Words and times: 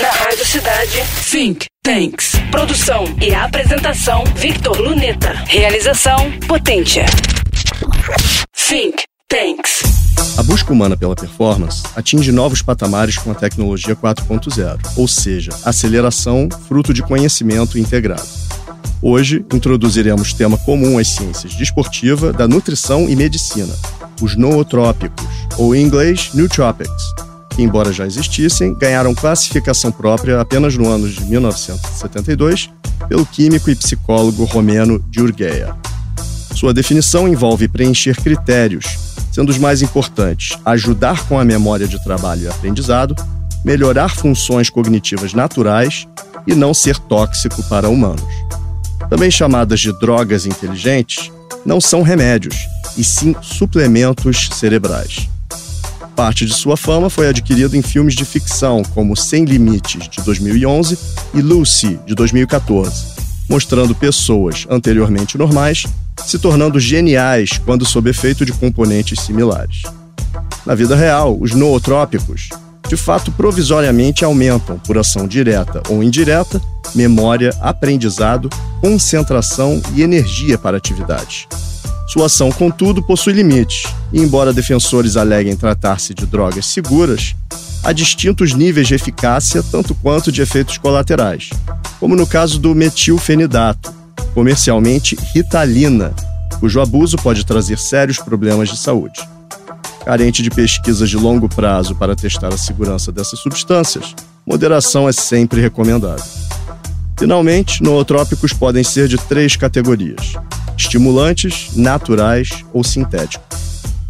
Na 0.00 0.10
Rádio 0.10 0.44
Cidade, 0.44 1.02
Think 1.30 1.66
Tanks. 1.82 2.32
Produção 2.50 3.04
e 3.18 3.34
apresentação, 3.34 4.24
Victor 4.36 4.78
Luneta. 4.78 5.32
Realização, 5.46 6.30
Potência. 6.46 7.06
Think 8.54 9.04
Tanks. 9.26 9.82
A 10.36 10.42
busca 10.42 10.70
humana 10.70 10.98
pela 10.98 11.14
performance 11.14 11.82
atinge 11.96 12.30
novos 12.30 12.60
patamares 12.60 13.16
com 13.16 13.30
a 13.30 13.34
tecnologia 13.34 13.96
4.0, 13.96 14.78
ou 14.98 15.08
seja, 15.08 15.50
aceleração 15.64 16.48
fruto 16.68 16.92
de 16.92 17.02
conhecimento 17.02 17.78
integrado. 17.78 18.28
Hoje, 19.00 19.46
introduziremos 19.50 20.34
tema 20.34 20.58
comum 20.58 20.98
às 20.98 21.08
ciências 21.08 21.54
desportiva, 21.54 22.34
da 22.34 22.46
nutrição 22.46 23.08
e 23.08 23.16
medicina, 23.16 23.74
os 24.20 24.36
nootrópicos, 24.36 25.24
ou 25.56 25.74
em 25.74 25.82
inglês, 25.82 26.30
nootropics, 26.34 27.04
que, 27.56 27.62
embora 27.62 27.90
já 27.90 28.06
existissem, 28.06 28.74
ganharam 28.74 29.14
classificação 29.14 29.90
própria 29.90 30.38
apenas 30.38 30.76
no 30.76 30.86
ano 30.86 31.08
de 31.08 31.24
1972 31.24 32.70
pelo 33.08 33.24
químico 33.24 33.70
e 33.70 33.74
psicólogo 33.74 34.44
romeno 34.44 35.02
Giurgeia. 35.10 35.74
Sua 36.54 36.74
definição 36.74 37.26
envolve 37.26 37.66
preencher 37.66 38.16
critérios, 38.16 38.84
sendo 39.32 39.48
os 39.48 39.58
mais 39.58 39.80
importantes 39.80 40.58
ajudar 40.66 41.26
com 41.26 41.38
a 41.38 41.44
memória 41.44 41.88
de 41.88 42.02
trabalho 42.04 42.42
e 42.42 42.48
aprendizado, 42.48 43.16
melhorar 43.64 44.14
funções 44.14 44.68
cognitivas 44.68 45.32
naturais 45.32 46.06
e 46.46 46.54
não 46.54 46.74
ser 46.74 46.98
tóxico 46.98 47.62
para 47.64 47.88
humanos. 47.88 48.22
Também 49.08 49.30
chamadas 49.30 49.80
de 49.80 49.98
drogas 49.98 50.44
inteligentes, 50.44 51.32
não 51.64 51.80
são 51.80 52.02
remédios, 52.02 52.56
e 52.98 53.04
sim 53.04 53.34
suplementos 53.40 54.48
cerebrais. 54.52 55.28
Parte 56.16 56.46
de 56.46 56.54
sua 56.54 56.78
fama 56.78 57.10
foi 57.10 57.28
adquirida 57.28 57.76
em 57.76 57.82
filmes 57.82 58.14
de 58.14 58.24
ficção 58.24 58.82
como 58.94 59.14
Sem 59.14 59.44
Limites, 59.44 60.08
de 60.08 60.22
2011, 60.22 60.98
e 61.34 61.42
Lucy, 61.42 62.00
de 62.06 62.14
2014, 62.14 63.04
mostrando 63.46 63.94
pessoas 63.94 64.66
anteriormente 64.70 65.36
normais 65.36 65.84
se 66.24 66.38
tornando 66.38 66.80
geniais 66.80 67.60
quando 67.62 67.84
sob 67.84 68.08
efeito 68.08 68.46
de 68.46 68.52
componentes 68.52 69.20
similares. 69.20 69.82
Na 70.64 70.74
vida 70.74 70.96
real, 70.96 71.36
os 71.38 71.52
nootrópicos, 71.52 72.48
de 72.88 72.96
fato, 72.96 73.30
provisoriamente 73.30 74.24
aumentam, 74.24 74.78
por 74.78 74.96
ação 74.96 75.28
direta 75.28 75.82
ou 75.88 76.02
indireta, 76.02 76.62
memória, 76.94 77.50
aprendizado, 77.60 78.48
concentração 78.80 79.82
e 79.94 80.02
energia 80.02 80.56
para 80.56 80.78
atividades. 80.78 81.46
Sua 82.06 82.26
ação, 82.26 82.52
contudo, 82.52 83.02
possui 83.02 83.32
limites, 83.32 83.82
e 84.12 84.20
embora 84.20 84.52
defensores 84.52 85.16
aleguem 85.16 85.56
tratar-se 85.56 86.14
de 86.14 86.24
drogas 86.24 86.66
seguras, 86.66 87.34
há 87.82 87.92
distintos 87.92 88.52
níveis 88.54 88.86
de 88.86 88.94
eficácia, 88.94 89.62
tanto 89.62 89.94
quanto 89.94 90.30
de 90.30 90.40
efeitos 90.40 90.78
colaterais, 90.78 91.50
como 91.98 92.14
no 92.14 92.26
caso 92.26 92.58
do 92.58 92.74
metilfenidato, 92.74 93.92
comercialmente 94.34 95.16
Ritalina, 95.34 96.14
cujo 96.60 96.80
abuso 96.80 97.16
pode 97.16 97.44
trazer 97.44 97.78
sérios 97.78 98.18
problemas 98.18 98.68
de 98.68 98.76
saúde. 98.76 99.20
Carente 100.04 100.42
de 100.42 100.50
pesquisas 100.50 101.10
de 101.10 101.16
longo 101.16 101.48
prazo 101.48 101.96
para 101.96 102.14
testar 102.14 102.54
a 102.54 102.56
segurança 102.56 103.10
dessas 103.10 103.40
substâncias, 103.40 104.14
moderação 104.46 105.08
é 105.08 105.12
sempre 105.12 105.60
recomendada. 105.60 106.22
Finalmente, 107.18 107.82
nootrópicos 107.82 108.52
podem 108.52 108.84
ser 108.84 109.08
de 109.08 109.16
três 109.16 109.56
categorias: 109.56 110.34
estimulantes, 110.76 111.70
naturais 111.74 112.64
ou 112.72 112.84
sintéticos. 112.84 113.46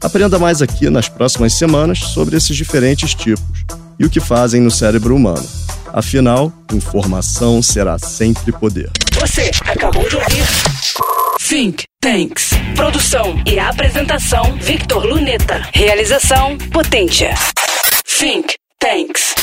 Aprenda 0.00 0.38
mais 0.38 0.62
aqui 0.62 0.88
nas 0.88 1.08
próximas 1.08 1.52
semanas 1.54 1.98
sobre 1.98 2.36
esses 2.36 2.56
diferentes 2.56 3.14
tipos 3.14 3.64
e 3.98 4.04
o 4.04 4.10
que 4.10 4.20
fazem 4.20 4.60
no 4.60 4.70
cérebro 4.70 5.14
humano. 5.14 5.46
Afinal, 5.92 6.52
informação 6.72 7.62
será 7.62 7.98
sempre 7.98 8.52
poder. 8.52 8.90
Você 9.18 9.50
acabou 9.66 10.08
de 10.08 10.16
ouvir 10.16 10.44
Think 11.38 11.84
Tanks. 12.00 12.50
Produção 12.76 13.42
e 13.44 13.58
apresentação, 13.58 14.56
Victor 14.60 15.04
Luneta. 15.04 15.68
Realização, 15.74 16.56
Potência. 16.72 17.34
Think 18.06 18.54
Tanks. 18.78 19.34